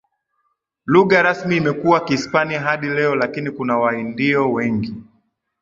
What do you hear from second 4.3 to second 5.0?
wengi